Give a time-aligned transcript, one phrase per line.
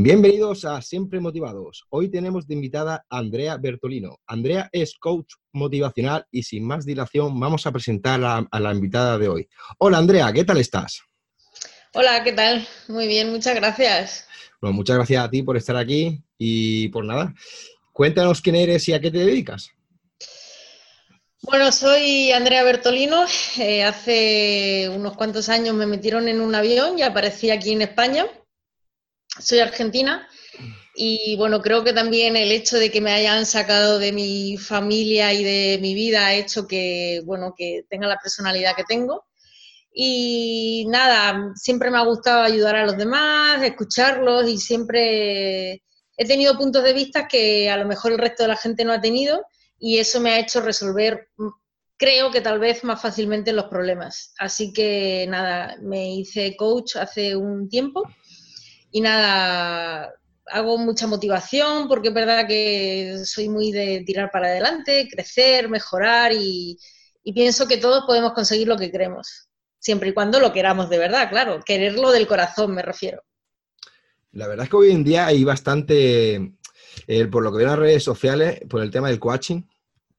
[0.00, 1.84] Bienvenidos a Siempre Motivados.
[1.90, 4.20] Hoy tenemos de invitada a Andrea Bertolino.
[4.28, 9.28] Andrea es coach motivacional y sin más dilación vamos a presentar a, la invitada de
[9.28, 9.48] hoy.
[9.78, 11.00] Hola Andrea, ¿qué tal estás?
[11.94, 12.64] Hola, ¿qué tal?
[12.86, 14.28] Muy bien, muchas gracias.
[14.60, 17.34] Bueno, muchas gracias a ti por estar aquí y por nada.
[17.92, 19.72] Cuéntanos quién eres y a qué te dedicas.
[21.42, 23.24] Bueno, soy Andrea Bertolino.
[23.58, 28.26] Eh, hace unos cuantos años me metieron en un avión y aparecí aquí en España
[29.38, 30.28] soy argentina
[31.00, 35.32] y bueno, creo que también el hecho de que me hayan sacado de mi familia
[35.32, 39.24] y de mi vida ha hecho que, bueno, que tenga la personalidad que tengo.
[39.92, 45.84] Y nada, siempre me ha gustado ayudar a los demás, escucharlos y siempre
[46.16, 48.92] he tenido puntos de vista que a lo mejor el resto de la gente no
[48.92, 49.44] ha tenido
[49.78, 51.28] y eso me ha hecho resolver,
[51.96, 54.34] creo que tal vez más fácilmente los problemas.
[54.36, 58.02] Así que nada, me hice coach hace un tiempo
[58.90, 60.12] y nada,
[60.50, 66.32] hago mucha motivación porque es verdad que soy muy de tirar para adelante, crecer, mejorar
[66.32, 66.78] y,
[67.34, 71.28] pienso que todos podemos conseguir lo que queremos, siempre y cuando lo queramos de verdad,
[71.28, 73.22] claro, quererlo del corazón me refiero.
[74.32, 76.54] La verdad es que hoy en día hay bastante,
[77.06, 79.60] eh, por lo que veo en las redes sociales, por el tema del coaching,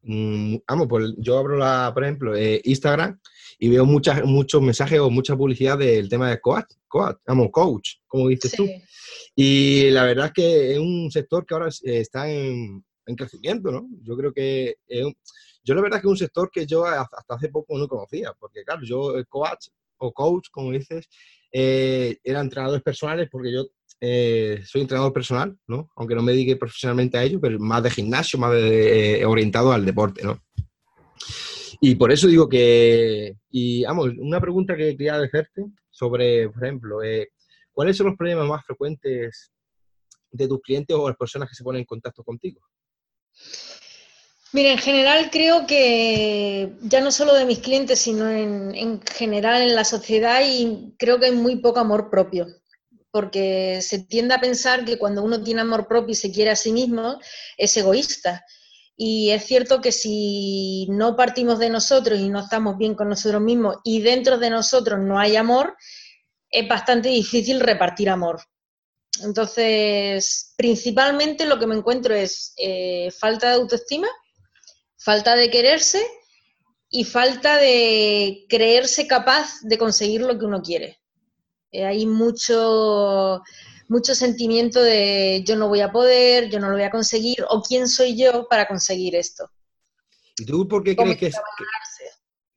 [0.04, 3.20] mm, vamos, yo abro, la, por ejemplo, eh, Instagram
[3.60, 7.96] y veo muchas, muchos mensajes o mucha publicidad del tema de coach, coach, vamos, coach,
[8.08, 8.66] como dices tú.
[9.36, 12.84] Y la verdad es que es un sector que ahora está en,
[13.18, 13.88] crecimiento, ¿no?
[14.04, 14.76] Yo creo que
[15.64, 18.34] yo la verdad es que es un sector que yo hasta hace poco no conocía,
[18.40, 21.10] porque claro, yo coach o coach, como dices,
[21.52, 23.66] eh, eran entrenadores personales porque yo
[24.00, 25.90] eh, soy entrenador personal, ¿no?
[25.96, 29.72] Aunque no me dedique profesionalmente a ello, pero más de gimnasio, más de, eh, orientado
[29.72, 30.42] al deporte, ¿no?
[31.82, 37.04] Y por eso digo que, y vamos, una pregunta que quería hacerte sobre, por ejemplo,
[37.04, 37.30] eh,
[37.72, 39.52] ¿cuáles son los problemas más frecuentes
[40.32, 42.62] de tus clientes o las personas que se ponen en contacto contigo?
[44.52, 49.62] Mira, en general creo que ya no solo de mis clientes, sino en, en, general
[49.62, 52.48] en la sociedad y creo que hay muy poco amor propio,
[53.12, 56.56] porque se tiende a pensar que cuando uno tiene amor propio y se quiere a
[56.56, 57.20] sí mismo,
[57.58, 58.44] es egoísta.
[59.02, 63.42] Y es cierto que si no partimos de nosotros y no estamos bien con nosotros
[63.42, 65.78] mismos y dentro de nosotros no hay amor,
[66.52, 68.42] es bastante difícil repartir amor.
[69.24, 74.10] Entonces, principalmente lo que me encuentro es eh, falta de autoestima,
[74.98, 76.06] falta de quererse
[76.90, 81.00] y falta de creerse capaz de conseguir lo que uno quiere.
[81.72, 83.42] Eh, hay mucho
[83.90, 87.62] mucho sentimiento de yo no voy a poder, yo no lo voy a conseguir, o
[87.62, 89.50] quién soy yo para conseguir esto.
[90.38, 91.36] ¿Y tú por qué crees que es?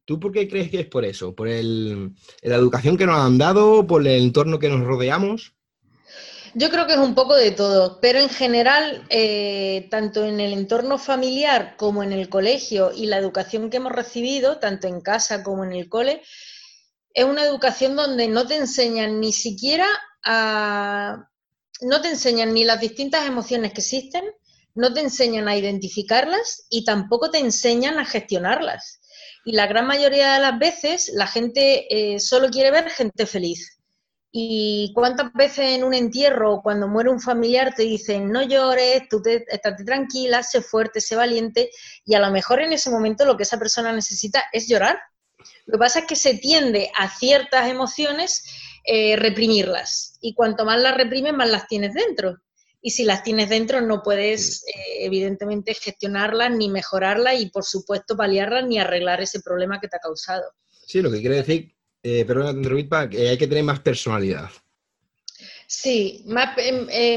[0.04, 1.34] ¿Tú por qué crees que es por eso?
[1.34, 2.10] ¿Por el,
[2.42, 3.86] la educación que nos han dado?
[3.86, 5.54] ¿Por el entorno que nos rodeamos?
[6.54, 10.52] Yo creo que es un poco de todo, pero en general, eh, tanto en el
[10.52, 15.42] entorno familiar como en el colegio y la educación que hemos recibido, tanto en casa
[15.42, 16.20] como en el cole,
[17.14, 19.86] es una educación donde no te enseñan ni siquiera
[20.24, 24.24] no te enseñan ni las distintas emociones que existen,
[24.74, 29.00] no te enseñan a identificarlas y tampoco te enseñan a gestionarlas.
[29.44, 33.78] Y la gran mayoría de las veces la gente eh, solo quiere ver gente feliz.
[34.34, 39.20] ¿Y cuántas veces en un entierro cuando muere un familiar te dicen no llores, tú
[39.20, 39.44] te,
[39.84, 41.70] tranquila, sé fuerte, sé valiente?
[42.06, 44.98] Y a lo mejor en ese momento lo que esa persona necesita es llorar.
[45.66, 48.44] Lo que pasa es que se tiende a ciertas emociones
[48.84, 50.18] eh, reprimirlas.
[50.20, 52.38] Y cuanto más las reprimes, más las tienes dentro.
[52.80, 58.16] Y si las tienes dentro, no puedes, eh, evidentemente, gestionarlas, ni mejorarlas y, por supuesto,
[58.16, 60.42] paliarlas, ni arreglar ese problema que te ha causado.
[60.84, 64.50] Sí, lo que quiere decir, eh, perdona, que hay que tener más personalidad.
[65.68, 66.56] Sí, más,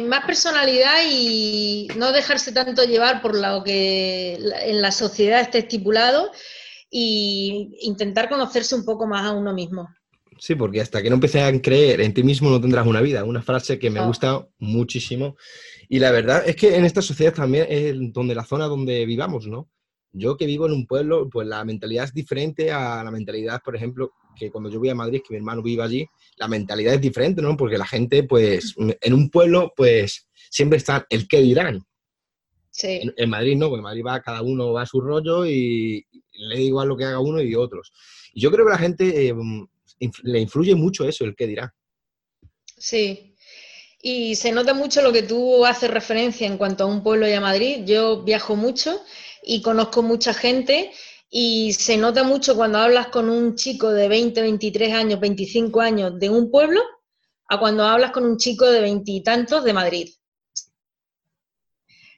[0.03, 6.31] más, personalidad y no dejarse tanto llevar por lo que en la sociedad esté estipulado
[6.89, 9.89] e intentar conocerse un poco más a uno mismo.
[10.37, 13.23] Sí, porque hasta que no empecé a creer en ti mismo no tendrás una vida.
[13.23, 14.05] Una frase que me ah.
[14.05, 15.37] gusta muchísimo.
[15.87, 19.47] Y la verdad es que en esta sociedad también es donde la zona donde vivamos,
[19.47, 19.69] ¿no?
[20.11, 23.75] Yo que vivo en un pueblo, pues la mentalidad es diferente a la mentalidad, por
[23.75, 26.05] ejemplo, que cuando yo voy a Madrid, que mi hermano vive allí,
[26.37, 27.57] la mentalidad es diferente, ¿no?
[27.57, 31.83] Porque la gente, pues, en un pueblo, pues, siempre está el qué dirán.
[32.83, 36.55] En, Madrid no, porque en Madrid va cada uno va a su rollo y le
[36.55, 37.93] da igual lo que haga uno y otros.
[38.33, 39.33] Y yo creo que la gente eh,
[39.99, 41.73] le influye mucho eso, el qué dirá.
[42.77, 43.35] Sí.
[44.01, 47.33] Y se nota mucho lo que tú haces referencia en cuanto a un pueblo y
[47.33, 47.83] a Madrid.
[47.85, 49.01] Yo viajo mucho
[49.43, 50.91] y conozco mucha gente
[51.29, 56.19] y se nota mucho cuando hablas con un chico de 20, 23 años, 25 años
[56.19, 56.81] de un pueblo
[57.47, 60.09] a cuando hablas con un chico de veintitantos de Madrid.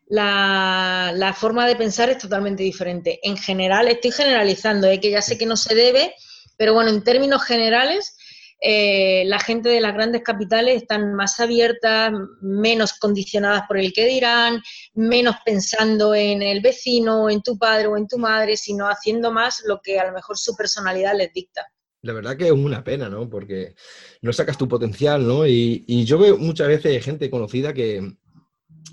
[0.10, 3.20] La, forma de pensar es totalmente diferente.
[3.24, 5.00] En general, estoy generalizando, ¿eh?
[5.00, 6.14] que ya sé que no se debe,
[6.58, 8.18] pero bueno, en términos generales,
[8.60, 12.12] eh, la gente de las grandes capitales están más abiertas,
[12.42, 14.62] menos condicionadas por el que dirán,
[14.96, 19.62] menos pensando en el vecino en tu padre o en tu madre, sino haciendo más
[19.66, 21.68] lo que a lo mejor su personalidad les dicta
[22.08, 23.30] la verdad que es una pena, ¿no?
[23.30, 23.76] Porque
[24.22, 25.46] no sacas tu potencial, ¿no?
[25.46, 28.14] Y, yo veo muchas veces gente conocida que,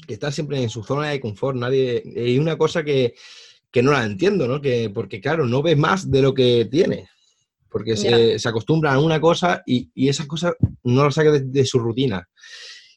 [0.08, 2.02] está siempre en su zona de confort, nadie...
[2.04, 3.14] Y una cosa que,
[3.82, 4.60] no la entiendo, ¿no?
[4.60, 7.08] Que, porque claro, no ves más de lo que tiene.
[7.74, 10.54] Porque se, se, acostumbran a una cosa y, y esa cosa
[10.84, 12.24] no la saca de, su rutina.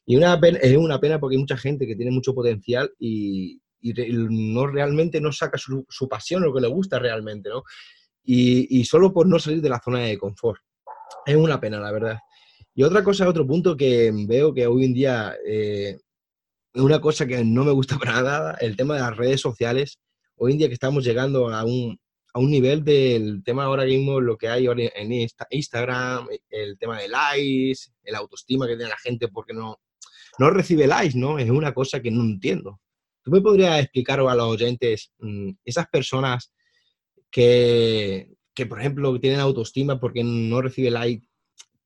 [0.05, 4.67] Y una es una pena porque hay mucha gente que tiene mucho potencial y, no
[4.67, 7.63] realmente no saca su, su pasión, lo que le gusta realmente, ¿no?
[8.23, 10.61] y, solo por no salir de la zona de confort.
[11.25, 12.19] Es una pena, la verdad.
[12.75, 15.97] Y otra cosa, otro punto que veo que hoy en día eh,
[16.75, 19.97] una cosa que no me gusta para nada, el tema de las redes sociales.
[20.35, 21.99] Hoy en día que estamos llegando a un,
[22.33, 27.07] a un nivel del tema ahora mismo, lo que hay en Instagram, el tema de
[27.07, 29.79] likes, el autoestima que tiene la gente porque no,
[30.37, 31.39] no recibe likes, ¿no?
[31.39, 32.79] Es una cosa que no entiendo.
[33.23, 36.53] ¿Tú me podrías explicar a los oyentes, mm, esas personas
[37.29, 38.29] que,
[38.69, 41.27] por ejemplo, tienen autoestima porque no recibe like,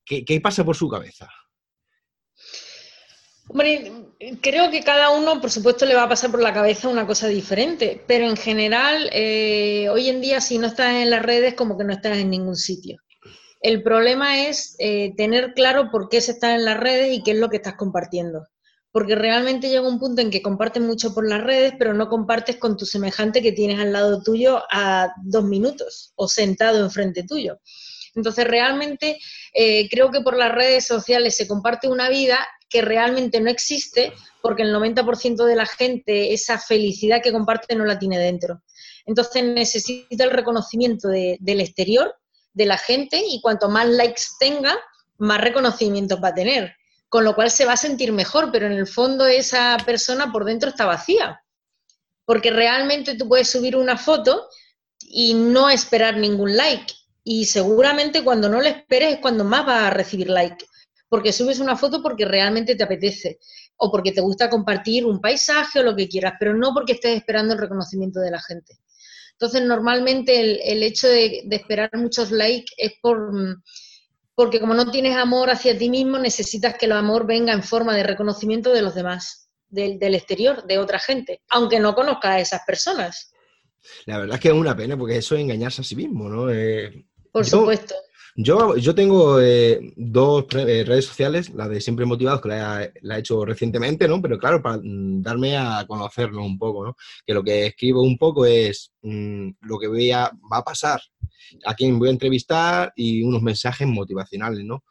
[0.04, 1.28] ¿qué, pasa por su cabeza?
[4.40, 7.28] Creo que cada uno, por supuesto, le va a pasar por la cabeza una cosa
[7.28, 11.76] diferente, pero en general, eh, hoy en día, si no estás en las redes, como
[11.76, 12.98] que no estás en ningún sitio.
[13.60, 17.32] El problema es eh, tener claro por qué se está en las redes y qué
[17.32, 18.46] es lo que estás compartiendo
[18.92, 22.58] porque realmente llega un punto en que compartes mucho por las redes, pero no compartes
[22.58, 27.58] con tu semejante que tienes al lado tuyo a dos minutos o sentado enfrente tuyo.
[28.14, 29.18] Entonces, realmente
[29.54, 32.38] eh, creo que por las redes sociales se comparte una vida
[32.72, 37.84] que realmente no existe porque el 90% de la gente esa felicidad que comparte no
[37.84, 38.62] la tiene dentro.
[39.04, 42.14] Entonces necesita el reconocimiento del exterior,
[42.54, 44.76] de la gente, y cuanto más likes tenga,
[45.18, 46.74] más reconocimiento va a tener
[47.12, 50.46] con lo cual se va a sentir mejor, pero en el fondo esa persona por
[50.46, 51.42] dentro está vacía.
[52.24, 54.48] Porque realmente tú puedes subir una foto
[54.98, 56.90] y no esperar ningún like.
[57.22, 60.64] Y seguramente cuando no le esperes es cuando más vas a recibir like.
[61.12, 63.38] Porque subes una foto porque realmente te apetece
[63.76, 67.16] o porque te gusta compartir un paisaje o lo que quieras, pero no porque estés
[67.18, 68.78] esperando el reconocimiento de la gente.
[69.32, 73.30] Entonces, normalmente el, hecho de, de, esperar muchos likes es por,
[74.34, 77.94] porque como no tienes amor hacia ti mismo, necesitas que el amor venga en forma
[77.94, 82.62] de reconocimiento de los demás, del, exterior, de otra gente, aunque no conozcas a esas
[82.66, 83.32] personas.
[84.06, 86.50] La verdad es que es una pena porque eso es engañarse a sí mismo, ¿no?
[86.50, 87.94] Eh, Por supuesto.
[88.34, 93.18] Yo, yo tengo eh, dos eh, redes sociales, la de Siempre Motivados, que la, he
[93.18, 94.22] hecho recientemente, ¿no?
[94.22, 96.96] Pero claro, para mm, darme a conocerlo un poco, ¿no?
[97.26, 101.00] Que lo que escribo un poco es mm, lo que voy a, va a pasar,
[101.66, 104.82] a quién voy a entrevistar y unos mensajes motivacionales, ¿no?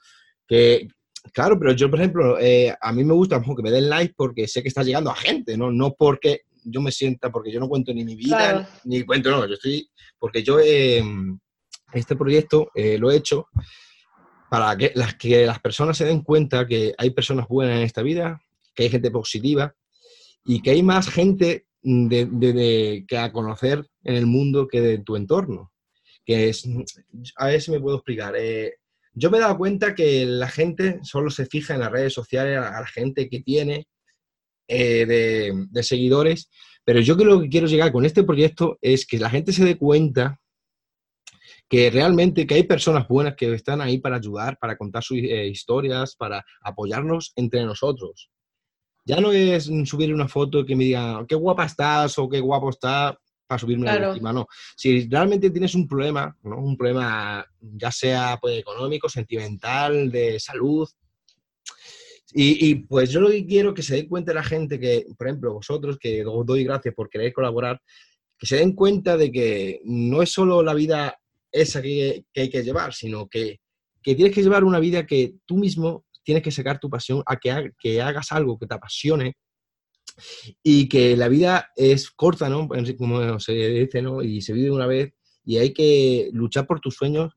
[0.47, 0.87] Que,
[1.33, 4.47] claro, pero yo, por ejemplo, eh, a mí me gusta que me den like porque
[4.47, 5.71] sé que está llegando a gente, ¿no?
[5.71, 9.47] No porque yo me sienta, porque yo no cuento ni mi vida, ni cuento, no,
[9.47, 9.89] yo estoy,
[10.19, 10.59] porque yo
[11.93, 13.47] este proyecto eh, lo he hecho
[14.49, 18.01] para que las, que las personas se den cuenta que hay personas buenas en esta
[18.01, 18.41] vida,
[18.75, 19.73] que hay gente positiva
[20.45, 25.15] y que hay más gente de, que a conocer en el mundo que de tu
[25.15, 25.71] entorno.
[26.25, 26.67] Que es,
[27.37, 28.35] a ver si me puedo explicar.
[28.37, 28.75] Eh,
[29.13, 32.57] yo me he dado cuenta que la gente solo se fija en las redes sociales
[32.57, 33.87] a la gente que tiene
[34.67, 36.49] eh, de, seguidores,
[36.85, 39.65] pero yo que lo que quiero llegar con este proyecto es que la gente se
[39.65, 40.39] dé cuenta
[41.71, 45.47] que realmente que hay personas buenas que están ahí para ayudar, para contar sus eh,
[45.47, 48.29] historias, para apoyarnos entre nosotros.
[49.05, 52.71] Ya no es subir una foto que me diga qué guapa estás o qué guapo
[52.71, 54.47] está para subirme la última, no.
[54.75, 56.57] Si realmente tienes un problema, ¿no?
[56.57, 60.89] un problema ya sea pues, económico, sentimental, de salud,
[62.33, 65.27] y, y, pues yo lo que quiero que se dé cuenta la gente que, por
[65.27, 67.81] ejemplo, vosotros, que os doy gracias por querer colaborar,
[68.37, 71.20] que se den cuenta de que no es solo la vida
[71.51, 73.59] esa que, hay que llevar, sino que,
[74.01, 77.71] tienes que llevar una vida que tú mismo tienes que sacar tu pasión a que,
[77.79, 79.35] que hagas algo que te apasione
[80.63, 82.67] y que la vida es corta, ¿no?
[82.97, 84.21] Como se dice, ¿no?
[84.21, 85.13] Y se vive una vez
[85.45, 87.33] y hay que luchar por tus sueños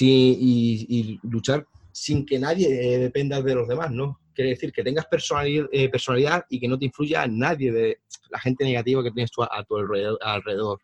[0.00, 4.20] y, luchar sin que nadie dependa de los demás, ¿no?
[4.34, 8.40] Quiere decir que tengas personalidad, eh, personalidad y que no te influya nadie de la
[8.40, 10.80] gente negativa que tienes a, tu alrededor.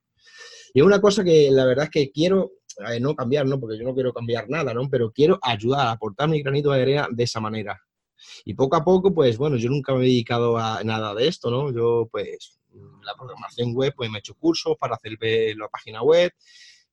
[0.75, 2.53] Y una cosa que la verdad es que quiero,
[3.01, 3.59] no cambiar, ¿no?
[3.59, 4.89] Porque yo no quiero cambiar nada, ¿no?
[4.89, 7.81] Pero quiero ayudar, aportar mi granito de arena de esa manera.
[8.45, 11.51] Y poco a poco, pues bueno, yo nunca me he dedicado a nada de esto,
[11.51, 11.73] ¿no?
[11.73, 12.59] Yo, pues,
[13.05, 15.13] la programación web, pues me he hecho cursos para hacer
[15.57, 16.33] la página web,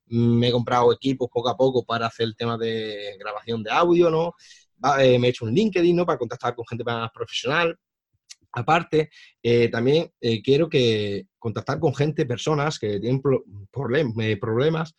[0.06, 4.10] me he comprado equipos poco a poco para hacer el tema de grabación de audio,
[4.10, 4.34] ¿no?
[5.00, 6.06] Eh, me he hecho un LinkedIn, ¿no?
[6.06, 7.76] Para contactar con gente más profesional.
[8.52, 9.10] Aparte,
[9.42, 13.20] eh, también eh, quiero que contactar con gente, personas que tienen
[13.70, 14.94] problemas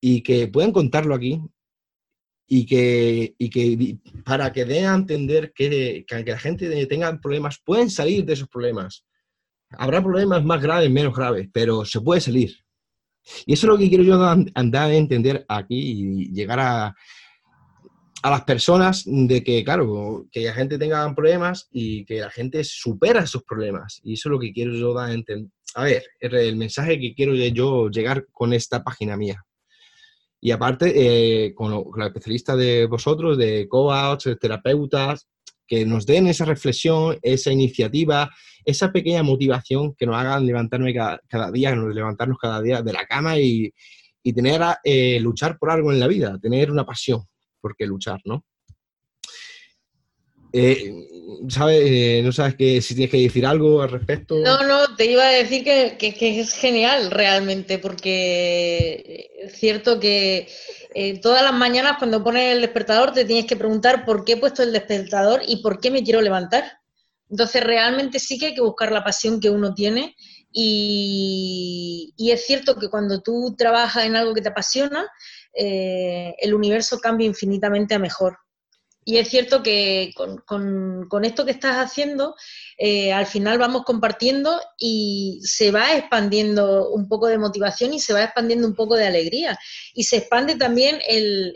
[0.00, 1.40] y que puedan contarlo aquí
[2.46, 7.60] y que, y que para que den a entender que, que, la gente tenga problemas,
[7.64, 9.04] pueden salir de esos problemas.
[9.70, 12.54] Habrá problemas más graves, menos graves, pero se puede salir.
[13.44, 14.22] Y eso es lo que quiero yo
[14.54, 16.94] andar a entender aquí y llegar a,
[18.22, 22.64] a las personas de que, claro, que la gente tenga problemas y que la gente
[22.64, 24.00] supera esos problemas.
[24.02, 25.50] Y eso es lo que quiero yo dar a entender.
[25.74, 29.44] A ver, el mensaje que quiero yo llegar con esta página mía.
[30.40, 30.92] Y aparte,
[31.46, 35.26] eh, con, los especialistas de vosotros, de coach, terapeutas,
[35.66, 38.30] que nos den esa reflexión, esa iniciativa,
[38.64, 43.38] esa pequeña motivación que nos hagan levantarme cada, día, levantarnos cada día de la cama
[43.38, 43.72] y,
[44.34, 47.22] tener a, eh, luchar por algo en la vida, tener una pasión
[47.60, 48.44] por qué luchar, ¿no?
[50.52, 50.92] Eh,
[51.48, 52.24] ¿sabes?
[52.24, 54.36] no sabes que, si tienes que decir algo al respecto.
[54.36, 60.48] No, no, te iba a decir que, es genial realmente, porque es cierto que
[60.94, 64.36] eh, todas las mañanas cuando pones el despertador te tienes que preguntar por qué he
[64.36, 66.78] puesto el despertador y por qué me quiero levantar.
[67.28, 70.14] Entonces realmente sí que hay que buscar la pasión que uno tiene
[70.52, 75.06] y, y es cierto que cuando tú trabajas en algo que te apasiona,
[75.52, 78.38] eh, el universo cambia infinitamente a mejor.
[79.08, 82.34] Y es cierto que con, esto que estás haciendo,
[82.76, 88.12] eh, al final vamos compartiendo y se va expandiendo un poco de motivación y se
[88.12, 89.56] va expandiendo un poco de alegría.
[89.94, 91.54] Y se expande también el,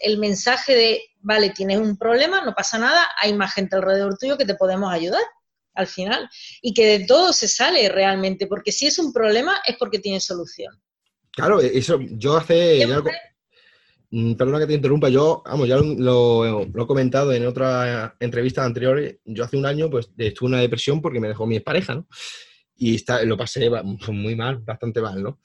[0.00, 4.36] el mensaje de, vale, tienes un problema, no pasa nada, hay más gente alrededor tuyo
[4.36, 5.22] que te podemos ayudar
[5.74, 6.28] al final.
[6.60, 10.18] Y que de todo se sale realmente, porque si es un problema es porque tiene
[10.18, 10.74] solución.
[11.30, 12.84] Claro, eso yo hace...
[14.36, 19.44] perdona que te interrumpa, yo, vamos, ya lo, he comentado en otra entrevista anterior, yo
[19.44, 22.06] hace un año pues estuve en una depresión porque me dejó mi pareja, ¿no?
[22.76, 23.70] Y está, lo pasé
[24.08, 25.40] muy mal, bastante mal, ¿no?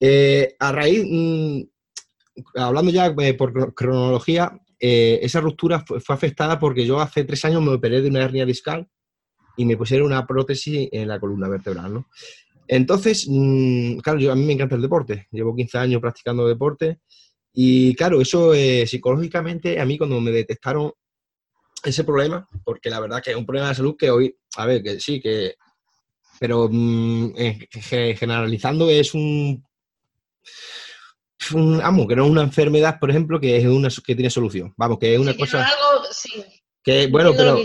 [0.00, 1.60] Eh, a raíz, mm,
[2.56, 7.62] hablando ya eh, por cronología, eh, esa ruptura fue, afectada porque yo hace tres años
[7.62, 8.86] me operé de una hernia discal
[9.56, 12.06] y me pusieron una prótesis en la columna vertebral, ¿no?
[12.68, 15.28] Entonces, mm, claro, yo, a mí me encanta el deporte.
[15.30, 17.00] Llevo 15 años practicando deporte
[17.58, 20.92] y, claro, eso eh, psicológicamente, a mí cuando me detectaron
[21.82, 24.82] ese problema, porque la verdad que es un problema de salud que hoy, a ver,
[24.82, 25.54] que sí, que...
[26.38, 27.32] Pero mm,
[28.14, 29.64] generalizando es un,
[31.54, 34.74] un, Vamos, que no es una enfermedad, por ejemplo, que es una que tiene solución.
[34.76, 35.64] Vamos, que es una cosa...
[35.64, 36.44] algo, sí.
[36.84, 37.56] Que, bueno, pero...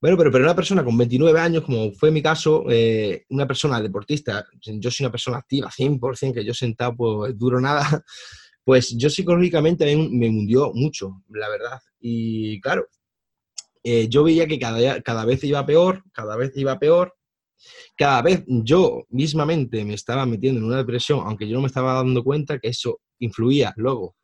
[0.00, 3.82] Bueno, pero, pero una persona con 29 años, como fue mi caso, eh, una persona
[3.82, 8.02] deportista, yo soy una persona activa, 100%, que yo sentado pues duro nada,
[8.68, 11.80] pues yo psicológicamente me hundió mucho, la verdad.
[12.00, 12.86] Y claro,
[13.82, 17.16] eh, yo veía que cada, cada vez iba peor, cada vez iba peor,
[17.96, 21.94] cada vez yo mismamente me estaba metiendo en una depresión, aunque yo no me estaba
[21.94, 24.16] dando cuenta que eso influía luego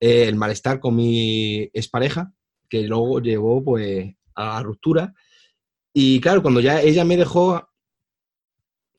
[0.00, 2.30] eh, el malestar con mi expareja,
[2.68, 5.14] que luego llevó pues a ruptura.
[5.94, 7.66] Y claro, cuando ya ella me dejó,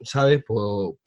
[0.01, 0.43] ¿sabes?
[0.43, 0.97] Por,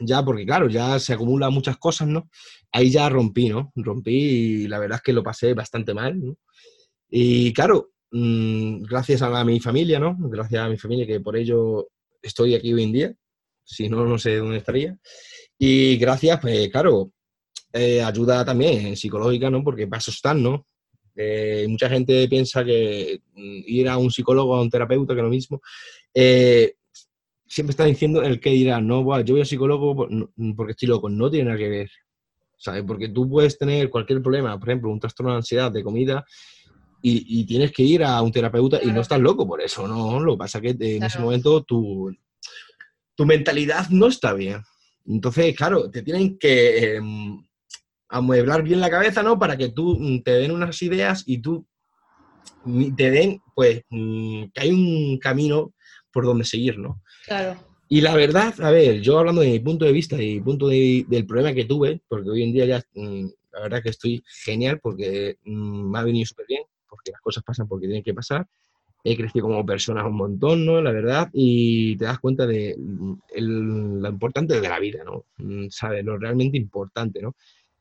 [0.00, 2.28] ya, porque claro, ya se acumulan muchas cosas, ¿no?
[2.72, 3.72] Ahí ya rompí, ¿no?
[3.76, 6.20] Rompí y la verdad es que lo pasé bastante mal.
[7.10, 10.16] Y claro, mm, gracias a, mi familia, ¿no?
[10.18, 11.88] Gracias a mi familia, que por ello
[12.22, 13.14] estoy aquí hoy en día.
[13.64, 14.96] Si no, no sé dónde estaría.
[15.58, 17.12] Y gracias, pues claro,
[17.72, 19.62] eh, ayuda también psicológica, ¿no?
[19.62, 20.66] Porque eso están, ¿no?
[21.20, 25.28] Eh, mucha gente piensa que mm, ir a un psicólogo a un terapeuta, que lo
[25.28, 25.60] mismo,
[26.14, 26.74] eh,
[27.48, 30.08] siempre está diciendo el que dirá, no, yo voy al psicólogo
[30.56, 31.90] porque estoy loco, no tiene nada que ver.
[32.56, 32.82] ¿Sabes?
[32.84, 36.24] Porque tú puedes tener cualquier problema, por ejemplo, un trastorno de ansiedad, de comida,
[37.00, 40.18] y, tienes que ir a un terapeuta y no estás loco por eso, ¿no?
[40.18, 42.12] Lo que pasa es que en ese momento tu,
[43.14, 44.62] tu mentalidad no está bien.
[45.06, 47.40] Entonces, claro, te tienen que em,
[48.08, 49.38] amueblar bien la cabeza, ¿no?
[49.38, 51.66] Para que tú mm, te den unas ideas y tú
[52.64, 55.72] mm, te den, pues, mm, que hay un camino
[56.12, 57.02] por dónde seguir, ¿no?
[57.28, 57.56] Claro.
[57.90, 61.06] Y la verdad, a ver, yo hablando de mi punto de vista y punto de,
[61.08, 64.78] del problema que tuve, porque hoy en día ya, mm, la verdad que estoy genial
[64.82, 68.46] porque mm, me ha venido súper bien, porque las cosas pasan porque tienen que pasar.
[69.04, 70.82] He crecido como persona un montón, ¿no?
[70.82, 75.24] La verdad, y te das cuenta de mm, lo importante de la vida, ¿no?
[75.70, 76.04] ¿Sabes?
[76.04, 77.36] Lo realmente importante, ¿no?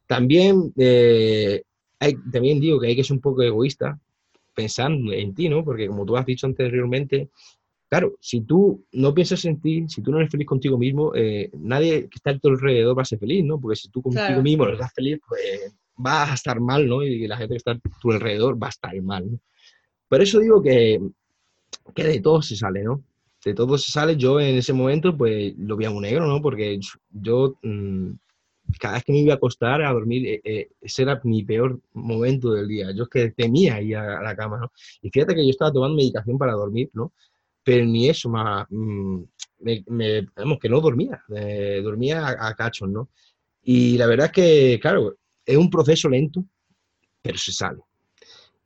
[0.05, 1.63] También, eh,
[1.99, 3.99] hay, también digo que hay que ser un poco egoísta,
[4.55, 5.65] pensando en ti, ¿no?
[5.65, 7.29] Porque como tú has dicho anteriormente,
[7.89, 11.49] Claro, si tú no piensas en ti, si tú no eres feliz contigo mismo, eh,
[11.53, 13.59] nadie que está a tu alrededor va a ser feliz, ¿no?
[13.61, 17.01] Porque si tú contigo mismo no estás feliz, pues vas a estar mal, ¿no?
[17.01, 19.39] Y la gente que está a tu alrededor va a estar mal, ¿no?
[20.09, 21.01] Por eso digo que,
[21.95, 23.03] que de todo se sale, ¿no?
[23.43, 24.17] De todo se sale.
[24.17, 26.41] Yo en ese momento, pues lo veía muy negro, ¿no?
[26.41, 26.79] Porque
[27.09, 28.11] yo, mm,
[28.79, 31.79] cada vez que me iba a acostar a dormir, eh, eh, ese era mi peor
[31.93, 32.91] momento del día.
[32.91, 34.71] Yo es que temía ir a la cama, ¿no?
[35.01, 37.13] Y fíjate que yo estaba tomando medicación para dormir, ¿no?
[37.67, 39.23] Pero ni eso más, mm,
[39.59, 39.83] me,
[40.61, 41.21] que no dormía,
[41.83, 43.09] dormía a, cachos, ¿no?
[43.61, 46.45] Y la verdad es que, claro, es un proceso lento,
[47.21, 47.81] pero se sale.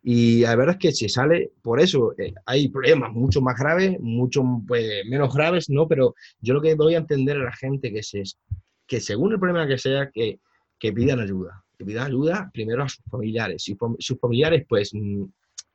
[0.03, 3.99] Y la verdad es que se sale, por eso eh, hay problemas mucho más graves,
[3.99, 5.87] mucho pues, menos graves, ¿no?
[5.87, 8.37] Pero yo lo que doy a entender a la gente que, es
[8.85, 10.37] que según el problema que sea, que,
[10.77, 11.63] que pidan ayuda.
[11.75, 13.63] Que pidan ayuda primero a sus familiares.
[13.63, 15.23] Si sus familiares, pues, mm,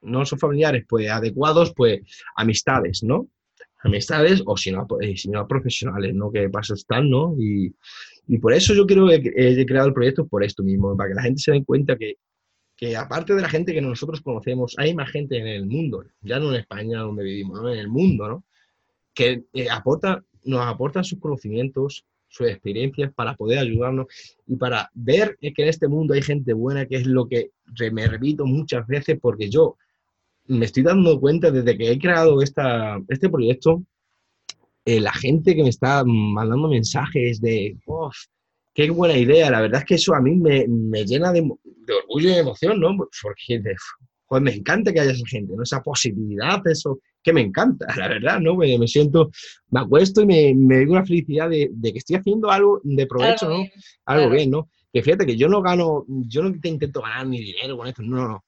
[0.03, 2.00] no son familiares pues adecuados, pues
[2.37, 3.29] amistades, ¿no?
[3.83, 6.31] Amistades o si no, pues, si no profesionales, ¿no?
[6.31, 7.35] Que paso están, ¿no?
[7.38, 7.75] Y,
[8.29, 11.15] y por eso yo creo que he creado el proyecto por esto mismo, para que
[11.15, 12.15] la gente se den cuenta que,
[12.76, 16.38] que aparte de la gente que nosotros conocemos, hay más gente en el mundo, ya
[16.38, 18.45] no en España donde vivimos, en el mundo, ¿no?
[19.15, 24.07] que eh, aporta, nos aportan sus conocimientos, sus experiencias para poder ayudarnos
[24.47, 27.50] y para ver que en este mundo hay gente buena, que es lo que
[27.93, 29.76] me repito muchas veces, porque yo
[30.49, 33.83] me estoy dando cuenta desde que he creado esta, este proyecto,
[34.85, 37.76] eh, la gente que me está mandando mensajes de,
[38.73, 41.95] qué buena idea, la verdad es que eso a mí me, me llena de, de,
[41.95, 42.97] orgullo y de emoción, ¿no?
[42.97, 43.62] Porque
[44.26, 45.63] joder, me encanta que haya esa gente, ¿no?
[45.63, 48.54] Esa posibilidad, eso, que me encanta, la verdad, ¿no?
[48.54, 49.30] Me, me siento,
[49.71, 53.06] me acuesto y me, me digo una felicidad de, de, que estoy haciendo algo de
[53.06, 53.65] provecho, ¿no?
[54.04, 54.69] Algo bien, ¿no?
[54.93, 58.02] Que fíjate que yo no gano, yo no te intento ganar ni dinero con esto,
[58.02, 58.45] no, no,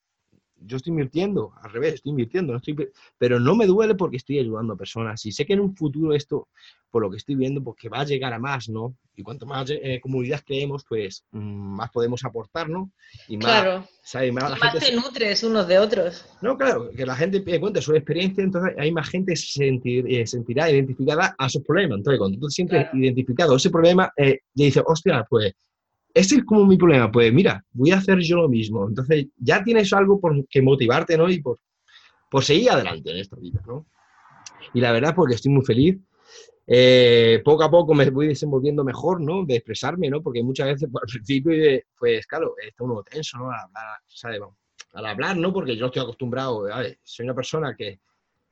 [0.61, 4.39] yo estoy invirtiendo, al revés, estoy invirtiendo, no estoy, pero no me duele porque estoy
[4.39, 5.25] ayudando a personas.
[5.27, 6.49] Y sé que en un futuro esto,
[6.91, 8.97] por lo que estoy viendo, pues que va a llegar a más, ¿no?
[9.17, 12.91] Y cuanto más eh, comunidad creemos, pues mm, más podemos aportar, ¿no?
[13.29, 13.89] Y más, claro.
[14.33, 16.25] Más, te nutres unos de otros.
[16.41, 20.27] No, claro, que la gente cuente su experiencia, entonces hay más gente se sentir, eh,
[20.27, 21.99] sentirá identificada a sus problemas.
[21.99, 25.53] Entonces, cuando tú te sientes identificado a ese problema, eh, le dices, hostia, pues
[26.19, 28.89] ese es como mi problema, pues mira, voy a hacer yo lo mismo.
[28.89, 31.31] Entonces ya tienes algo por que motivarte, ¿no?
[31.31, 31.61] Y por,
[32.29, 33.87] por seguir adelante en esta vida, ¿no?
[34.75, 35.97] Y la verdad, porque estoy muy feliz.
[36.67, 39.45] Eh, poco a poco me voy desenvolviendo mejor, ¿no?
[39.47, 40.21] De expresarme, ¿no?
[40.21, 41.53] Porque muchas veces al principio,
[41.97, 43.53] pues claro, está uno tenso, ¿no?
[43.53, 44.41] Al hablar, ¿sabes?
[44.95, 45.53] Al hablar, ¿no?
[45.53, 46.67] Porque yo estoy acostumbrado,
[47.05, 48.01] soy una persona que,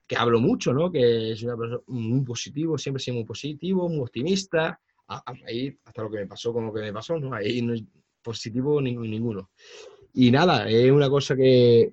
[0.06, 0.92] que hablo mucho, ¿no?
[0.92, 6.10] Que soy una persona muy positivo, siempre soy muy positivo, muy optimista, ahí hasta lo
[6.10, 7.34] que me pasó con lo que me pasó, ¿no?
[7.34, 7.82] Ahí no es
[8.22, 9.50] positivo ninguno.
[10.14, 11.92] Y nada, es una cosa que,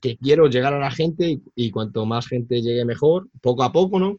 [0.00, 3.98] que quiero llegar a la gente y, cuanto más gente llegue mejor, poco a poco,
[3.98, 4.18] ¿no?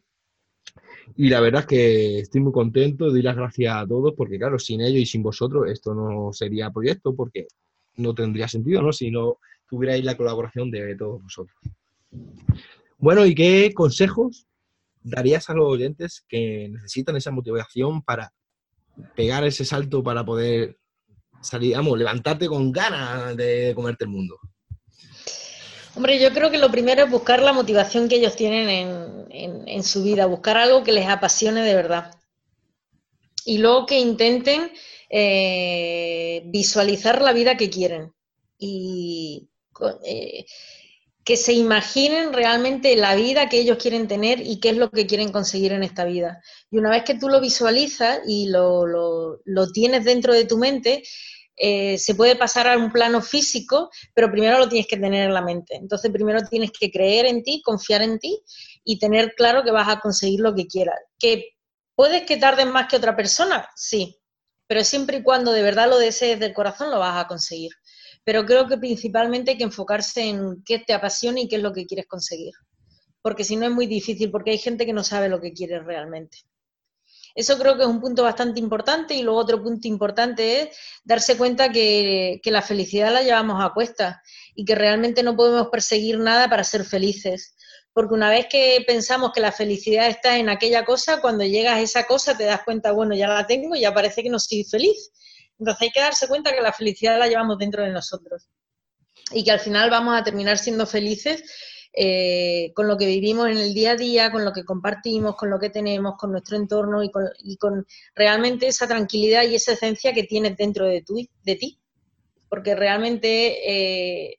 [1.16, 4.58] Y la verdad es que estoy muy contento, doy las gracias a todos, porque claro,
[4.58, 7.46] sin ellos y sin vosotros esto no sería proyecto, porque
[7.96, 8.92] no tendría sentido, ¿no?
[8.92, 11.56] Si no tuvierais la colaboración de todos vosotros.
[12.98, 14.46] Bueno, ¿y qué consejos
[15.06, 18.32] darías a los oyentes que necesitan esa motivación para
[19.14, 20.78] pegar ese salto para poder
[21.40, 24.38] salir, vamos, levantarte con ganas de comerte el mundo?
[25.94, 30.02] Hombre, yo creo que lo primero es buscar la motivación que ellos tienen en, su
[30.02, 32.14] vida, buscar algo que les apasione de verdad.
[33.44, 34.72] Y luego que intenten
[35.08, 38.12] eh, visualizar la vida que quieren.
[38.58, 39.48] Y
[40.04, 40.44] eh,
[41.26, 45.08] que se imaginen realmente la vida que ellos quieren tener y qué es lo que
[45.08, 46.40] quieren conseguir en esta vida.
[46.70, 51.02] Y una vez que tú lo visualizas y lo, lo, tienes dentro de tu mente,
[51.56, 55.34] eh, se puede pasar a un plano físico, pero primero lo tienes que tener en
[55.34, 55.74] la mente.
[55.74, 58.40] Entonces primero tienes que creer en ti, confiar en ti
[58.84, 60.94] y tener claro que vas a conseguir lo que quieras.
[61.18, 61.56] ¿Que
[61.96, 63.68] puedes que tardes más que otra persona?
[63.74, 64.16] Sí,
[64.68, 67.72] pero siempre y cuando de verdad lo desees del corazón lo vas a conseguir
[68.26, 71.72] pero creo que principalmente hay que enfocarse en qué te apasiona y qué es lo
[71.72, 72.54] que quieres conseguir.
[73.22, 75.78] Porque si no es muy difícil, porque hay gente que no sabe lo que quiere
[75.78, 76.38] realmente.
[77.36, 81.36] Eso creo que es un punto bastante importante y luego otro punto importante es darse
[81.36, 84.20] cuenta que, que la felicidad la llevamos a cuesta
[84.56, 87.54] y que realmente no podemos perseguir nada para ser felices.
[87.92, 91.80] porque una vez que pensamos que la felicidad está en aquella cosa, cuando llegas a
[91.80, 95.12] esa cosa te das cuenta, bueno, ya la tengo ya parece que no soy feliz.
[95.58, 98.48] Entonces hay que darse cuenta que la felicidad la llevamos dentro de nosotros
[99.32, 101.42] y que al final vamos a terminar siendo felices
[101.98, 105.48] eh, con lo que vivimos en el día a día, con lo que compartimos, con
[105.48, 107.10] lo que tenemos, con nuestro entorno y
[107.56, 111.02] con, realmente esa tranquilidad y esa esencia que tienes dentro de,
[111.42, 111.80] de ti.
[112.50, 114.38] Porque realmente eh,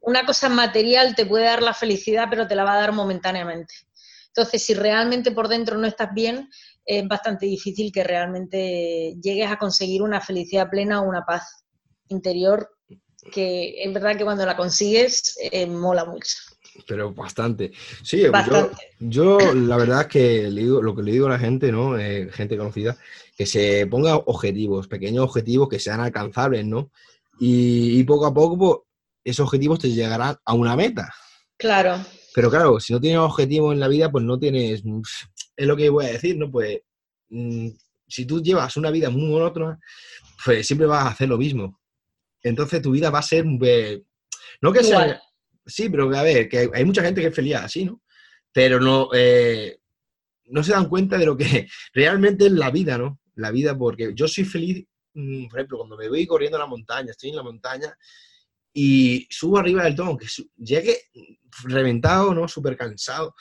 [0.00, 3.74] una cosa material te puede dar la felicidad, pero te la va a dar momentáneamente.
[4.28, 6.48] Entonces, si realmente por dentro no estás bien,
[6.84, 11.64] es bastante difícil que realmente llegues a conseguir una felicidad plena o una paz
[12.08, 12.68] interior,
[13.32, 16.36] que es verdad que cuando la consigues eh, mola mucho.
[16.86, 17.72] Pero bastante.
[18.02, 18.24] Sí,
[18.98, 21.96] Yo, la verdad es que lo que le digo a la gente, ¿no?
[21.98, 22.96] Eh, gente conocida,
[23.36, 26.90] que se ponga objetivos, pequeños objetivos que sean alcanzables, ¿no?
[27.38, 28.78] Y, y poco a poco, pues,
[29.24, 31.12] esos objetivos te llegarán a una meta.
[31.56, 32.04] Claro.
[32.34, 34.82] Pero claro, si no tienes objetivos en la vida, pues no tienes.
[35.56, 36.50] Es lo que voy a decir, ¿no?
[36.50, 36.80] Pues
[37.28, 37.68] mm,
[38.06, 39.78] si tú llevas una vida muy monótona,
[40.44, 41.80] pues siempre vas a hacer lo mismo.
[42.42, 43.44] Entonces tu vida va a ser.
[43.58, 44.00] Pues,
[44.60, 45.20] no que sea.
[45.66, 48.02] Sí, pero a ver, que hay mucha gente que es feliz así, ¿no?
[48.52, 49.78] Pero no, eh,
[50.46, 53.20] no se dan cuenta de lo que realmente es la vida, ¿no?
[53.36, 56.66] La vida, porque yo soy feliz, mm, por ejemplo, cuando me voy corriendo a la
[56.66, 57.96] montaña, estoy en la montaña
[58.72, 60.98] y subo arriba del todo, aunque llegue
[61.64, 62.46] reventado, ¿no?
[62.48, 63.34] Súper cansado.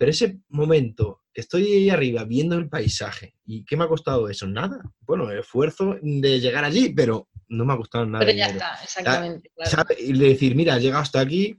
[0.00, 4.30] Pero ese momento que estoy ahí arriba viendo el paisaje, ¿y qué me ha costado
[4.30, 4.46] eso?
[4.46, 4.80] Nada.
[5.00, 8.24] Bueno, el esfuerzo de llegar allí, pero no me ha costado nada.
[8.24, 9.50] Pero ya está, exactamente.
[9.98, 11.54] Y decir, mira, he llegado hasta aquí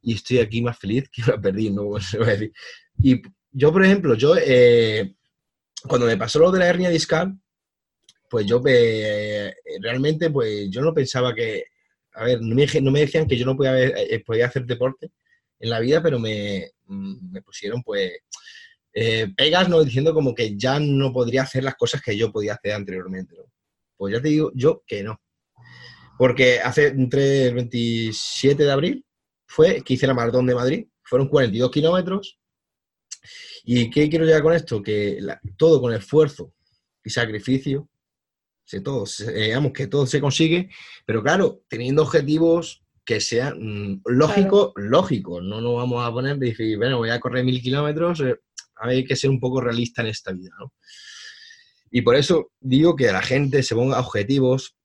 [0.00, 1.90] y estoy aquí más feliz que lo perdí, ¿no?
[3.02, 5.16] Y yo, por ejemplo, yo, eh,
[5.88, 7.36] cuando me pasó lo de la hernia discal,
[8.30, 11.64] pues yo eh, realmente, pues yo no pensaba que
[12.12, 12.54] a ver, no
[12.92, 15.10] me, decían que yo no podía, eh, podía, hacer deporte
[15.58, 18.12] en la vida, pero me, mm, pusieron pues
[18.94, 19.82] eh, pegas, ¿no?
[19.82, 23.36] Diciendo como que ya no podría hacer las cosas que yo podía hacer anteriormente.
[23.96, 25.20] Pues ya te digo yo que no.
[26.18, 29.06] Porque hace entre el 27 de abril
[29.46, 32.38] fue que hice la maratón de Madrid, fueron 42 kilómetros.
[33.64, 34.82] ¿Y qué quiero llegar con esto?
[34.82, 35.18] Que
[35.56, 36.52] todo con esfuerzo
[37.04, 37.88] y sacrificio
[38.80, 40.70] todo, digamos que todo se consigue,
[41.04, 46.50] pero claro, teniendo objetivos que sean mm, lógicos, lógicos, no nos vamos a poner y
[46.50, 48.36] decir, bueno, voy a correr mil kilómetros, eh,
[48.76, 50.72] hay que ser un poco realista en esta vida, ¿no?
[51.90, 54.76] Y por eso digo que la gente se ponga objetivos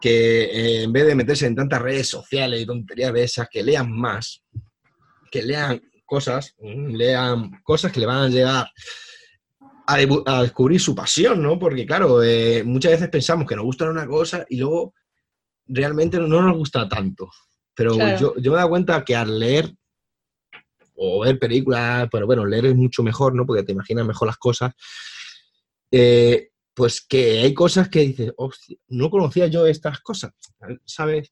[0.00, 3.62] que eh, en vez de meterse en tantas redes sociales y tonterías de esas, que
[3.62, 4.42] lean más,
[5.30, 8.70] que lean cosas, mm, lean cosas que le van a llegar
[9.86, 11.58] a, descubrir su pasión, ¿no?
[11.58, 14.94] Porque, claro, eh, muchas veces pensamos que nos gusta una cosa y luego
[15.72, 17.30] realmente no nos gusta tanto.
[17.74, 19.74] Pero yo, me he dado cuenta que al leer
[20.94, 23.46] o ver películas, pero bueno, leer es mucho mejor, ¿no?
[23.46, 24.74] Porque te imaginas mejor las cosas.
[25.90, 28.32] Eh, pues que hay cosas que dices,
[28.88, 30.32] no conocía yo estas cosas,
[30.84, 31.30] ¿sabes?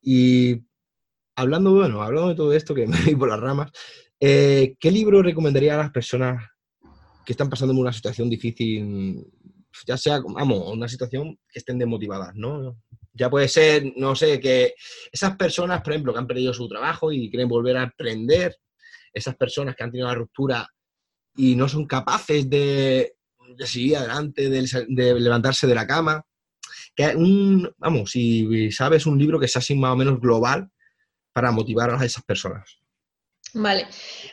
[0.00, 0.62] Y
[1.36, 3.70] hablando, bueno, hablando de todo esto, que me voy por las ramas,
[4.18, 6.44] eh, ¿qué libro recomendaría a las personas
[7.24, 9.26] que están pasando una situación difícil,
[9.86, 12.76] ya sea, vamos, una situación que estén desmotivadas, ¿no?
[13.12, 14.74] Ya puede ser, no sé, que
[15.10, 18.56] esas personas, por ejemplo, que han perdido su trabajo y quieren volver a aprender,
[19.12, 20.68] esas personas que han tenido la ruptura
[21.36, 23.14] y no son capaces de,
[23.58, 26.24] seguir adelante, de, levantarse de la cama,
[26.94, 30.70] que un, vamos, si sabes un libro que sea así más o menos global
[31.32, 32.80] para motivar a esas personas.
[33.52, 33.86] Vale.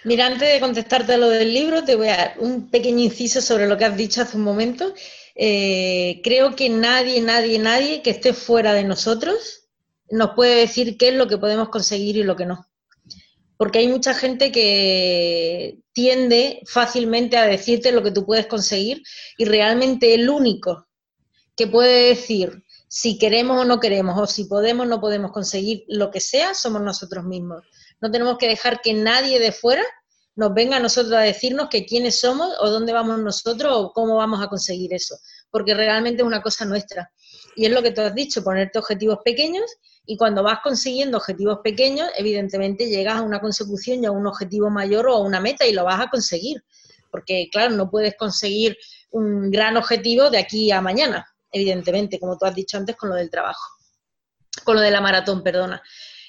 [0.03, 3.41] Mira, antes de contestarte a lo del libro, te voy a dar un pequeño inciso
[3.41, 4.93] sobre lo que has dicho hace un momento.
[5.39, 9.69] Eh, creo que nadie, nadie, nadie que esté fuera de nosotros
[10.09, 12.67] nos puede decir qué es lo que podemos conseguir y lo que no.
[13.55, 19.03] Porque hay mucha gente que tiende fácilmente a decirte lo que tú puedes conseguir
[19.37, 20.87] y realmente el único
[21.55, 25.83] que puede decir si queremos o no queremos o si podemos o no podemos conseguir
[25.87, 27.63] lo que sea somos nosotros mismos.
[28.01, 29.83] No tenemos que dejar que nadie de fuera
[30.37, 34.17] nos venga a nosotros a decirnos que quiénes somos o dónde vamos nosotros o cómo
[34.17, 35.17] vamos a conseguir eso,
[35.49, 37.11] porque realmente es una cosa nuestra.
[37.55, 39.65] Y es lo que tú has dicho, ponerte objetivos pequeños
[40.05, 44.69] y cuando vas consiguiendo objetivos pequeños, evidentemente llegas a una consecución y a un objetivo
[44.69, 46.63] mayor o a una meta y lo vas a conseguir.
[47.09, 48.77] Porque, claro, no puedes conseguir
[49.09, 53.15] un gran objetivo de aquí a mañana, evidentemente, como tú has dicho antes con lo
[53.15, 53.73] del trabajo,
[54.63, 55.81] con lo de la maratón, perdona.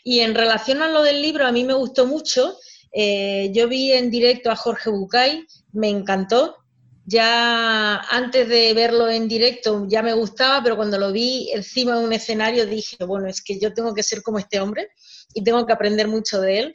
[0.02, 2.56] Y en relación a lo del libro, a mí me gustó mucho.
[2.92, 6.56] Eh, yo vi en directo a Jorge Bucay, me encantó.
[7.04, 12.04] Ya antes de verlo en directo ya me gustaba, pero cuando lo vi encima de
[12.04, 14.90] un escenario dije, bueno, es que yo tengo que ser como este hombre
[15.32, 16.74] y tengo que aprender mucho de él.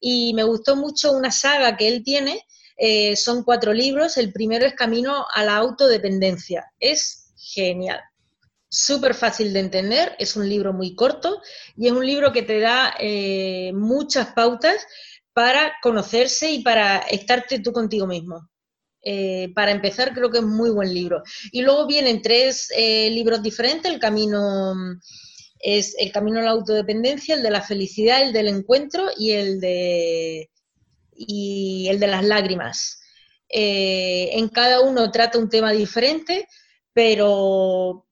[0.00, 2.44] y me gustó mucho una saga que él tiene,
[2.76, 8.00] eh, son cuatro libros, el primero es Camino a la autodependencia, es genial,
[8.68, 11.42] súper fácil de entender, es un libro muy corto
[11.76, 14.84] y es un libro que te da eh, muchas pautas
[15.32, 18.48] para conocerse y para estarte tú contigo mismo.
[19.04, 21.22] Eh, para empezar, creo que es muy buen libro.
[21.50, 24.74] Y luego vienen tres eh, libros diferentes, el camino
[25.62, 29.60] es el camino a la autodependencia, el de la felicidad, el del encuentro y el
[29.60, 30.50] de
[31.14, 33.00] y el de las lágrimas.
[33.48, 36.48] Eh, en cada uno trata un tema diferente,
[36.92, 38.06] pero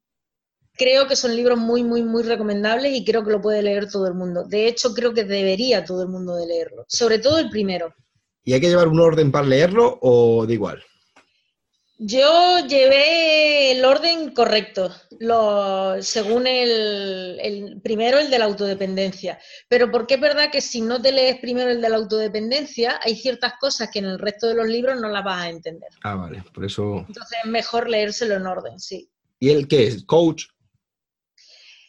[0.80, 4.06] creo que son libros muy, muy, muy recomendables y creo que lo puede leer todo
[4.06, 4.44] el mundo.
[4.44, 7.94] De hecho, creo que debería todo el mundo de leerlo, sobre todo el primero.
[8.44, 10.82] ¿Y hay que llevar un orden para leerlo o da igual?
[11.98, 19.38] Yo llevé el orden correcto, lo, según el, primero el de la autodependencia.
[19.68, 23.16] Pero porque es verdad que si no te lees primero el de la autodependencia, hay
[23.16, 25.90] ciertas cosas que en el resto de los libros no las vas a entender.
[26.04, 27.04] Ah, vale, por eso.
[27.06, 29.10] Entonces es mejor leérselo en orden, sí.
[29.38, 30.02] ¿Y él qué es?
[30.04, 30.46] ¿Coach?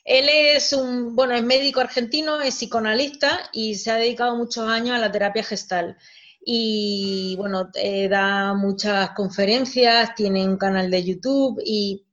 [0.04, 4.96] Él es un, bueno, es médico argentino, es psicoanalista y se ha dedicado muchos años
[4.96, 5.98] a la terapia gestal
[6.44, 12.06] y bueno, eh, da muchas conferencias, tiene un canal de YouTube y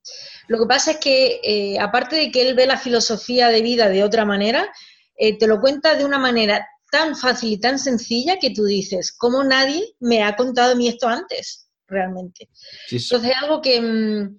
[0.48, 3.88] lo que pasa es que eh, aparte de que él ve la filosofía de vida
[3.88, 4.70] de otra manera,
[5.16, 9.12] eh, te lo cuenta de una manera tan fácil y tan sencilla que tú dices,
[9.12, 11.68] ¿cómo nadie me ha contado a mí esto antes?
[11.86, 12.48] Realmente.
[12.90, 13.80] Entonces, algo que...
[13.80, 14.38] Mm,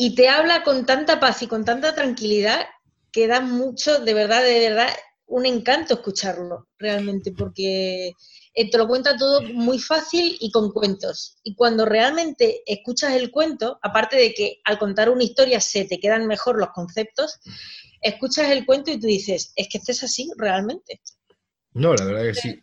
[0.00, 2.66] y te habla con tanta paz y con tanta tranquilidad
[3.10, 4.88] que da mucho, de verdad, de verdad,
[5.26, 8.12] un encanto escucharlo, realmente, porque
[8.54, 11.38] eh, te lo cuenta todo muy fácil y con cuentos.
[11.42, 15.98] Y cuando realmente escuchas el cuento, aparte de que al contar una historia se te
[15.98, 17.40] quedan mejor los conceptos,
[18.00, 21.00] escuchas el cuento y tú dices, es que estés así realmente.
[21.72, 22.62] No, la verdad que sí.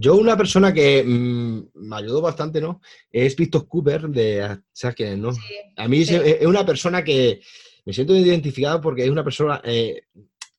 [0.00, 2.80] Yo una persona que mm, me ayudó bastante, ¿no?
[3.10, 5.30] Es Víctor Cooper, de, ¿sabes quién es, no?
[5.76, 7.40] a mí es, una persona que
[7.84, 10.02] me siento identificado porque es una persona eh,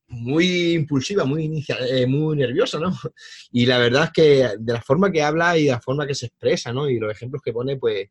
[0.10, 2.91] muy impulsiva, muy, eh, muy nerviosa, ¿no?
[3.52, 6.15] Y la verdad es que de la forma que habla y de la forma que
[6.15, 6.89] se expresa, ¿no?
[6.89, 8.10] Y los ejemplos que pone, pues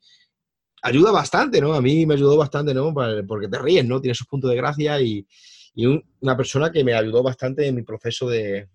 [0.82, 1.74] ayuda bastante, ¿no?
[1.74, 2.94] A mí me ayudó bastante, ¿no?
[3.26, 4.00] Porque te ríes, ¿no?
[4.00, 5.26] Tiene sus puntos de gracia y,
[6.20, 8.68] una persona que me ayudó bastante en mi proceso de,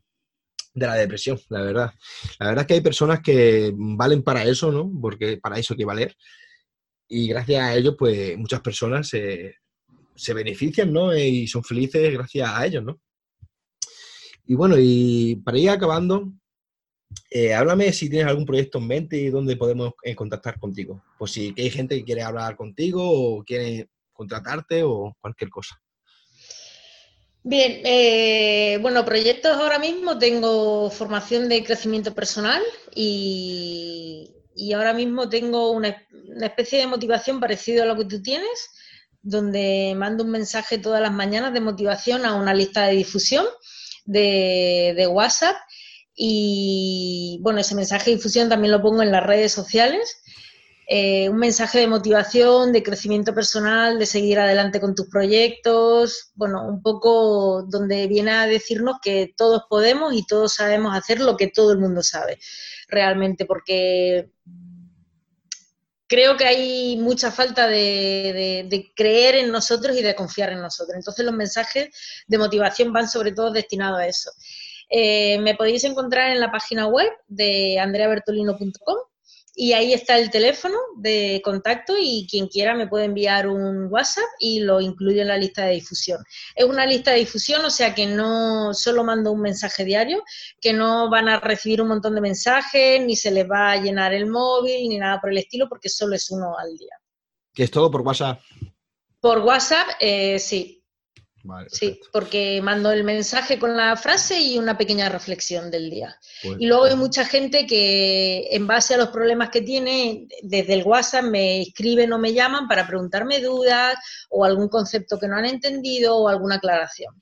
[0.74, 1.94] de la depresión, la verdad.
[2.40, 4.92] La verdad es que hay personas que valen para eso, ¿no?
[5.02, 6.16] Porque para eso hay que valer.
[7.08, 9.56] Y gracias a ellos, pues muchas personas se,
[10.16, 11.16] se benefician, ¿no?
[11.16, 13.00] Y son felices gracias a ellos, ¿no?
[14.46, 16.34] Y bueno, y para ir acabando,
[17.30, 21.04] eh, háblame si tienes algún proyecto en mente y dónde podemos eh, contactar contigo.
[21.18, 25.80] Pues si hay gente que quiere hablar contigo o quiere contratarte o cualquier cosa.
[27.46, 32.62] Bien, eh, bueno, proyectos ahora mismo tengo formación de crecimiento personal
[32.96, 34.34] y,
[34.74, 35.90] ahora mismo tengo una,
[36.42, 38.70] especie de motivación parecida a lo que tú tienes,
[39.22, 43.46] donde mando un mensaje todas las mañanas de motivación a una lista de difusión
[44.06, 45.58] de, WhatsApp.
[46.16, 50.24] Y bueno, ese mensaje de difusión también lo pongo en las redes sociales.
[50.96, 56.68] Eh, un mensaje de motivación, de crecimiento personal, de seguir adelante con tus proyectos, bueno,
[56.68, 61.48] un poco donde viene a decirnos que todos podemos y todos sabemos hacer lo que
[61.48, 62.38] todo el mundo sabe,
[62.90, 64.30] realmente, porque
[66.06, 70.96] creo que hay mucha falta de, creer en nosotros y de confiar en nosotros.
[70.96, 71.90] Entonces los mensajes
[72.28, 74.32] de motivación van sobre todo destinados a eso.
[74.92, 78.98] Eh, me podéis encontrar en la página web de andreabertolino.com
[79.56, 84.26] y ahí está el teléfono de contacto y quien quiera me puede enviar un WhatsApp
[84.40, 86.24] y lo incluyo en la lista de difusión.
[86.56, 90.24] Es una lista de difusión, o sea que no solo mando un mensaje diario,
[90.60, 94.14] que no van a recibir un montón de mensajes, ni se les va a llenar
[94.14, 96.96] el móvil, ni nada por el estilo, porque solo es uno al día.
[97.54, 98.42] ¿Que es todo por WhatsApp?
[99.20, 100.83] Por WhatsApp, eh, sí
[101.68, 106.16] sí, porque mando el mensaje con la frase y una pequeña reflexión del día.
[106.42, 110.74] Pues y luego hay mucha gente que en base a los problemas que tiene, desde
[110.74, 113.96] el WhatsApp me escriben o me llaman para preguntarme dudas
[114.30, 117.14] o algún concepto que no han entendido o alguna aclaración.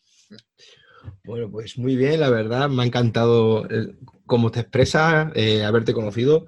[1.24, 5.94] Bueno, pues muy bien, la verdad, me ha encantado eh, cómo te expresas, eh, haberte
[5.94, 6.48] conocido.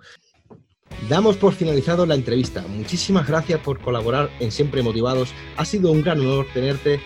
[1.10, 2.64] Damos por finalizado la entrevista.
[2.68, 5.34] Muchísimas gracias por colaborar en Siempre Motivados.
[5.58, 7.02] Ha sido un gran honor tenerte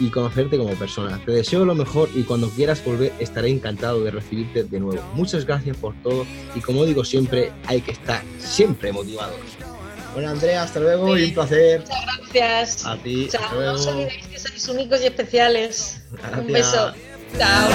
[0.00, 1.20] y conocerte como persona.
[1.24, 5.02] Te deseo lo mejor y cuando quieras volver estaré encantado de recibirte de nuevo.
[5.14, 9.36] Muchas gracias por todo y como digo siempre, hay que estar siempre motivados.
[10.14, 11.80] Bueno, Andrea, hasta luego y un placer.
[11.80, 12.86] Muchas gracias.
[12.86, 13.28] A ti.
[13.30, 13.60] Chao.
[13.60, 16.00] No os olvidéis que sois únicos y especiales.
[16.38, 16.92] Un beso.
[17.36, 17.68] Chao.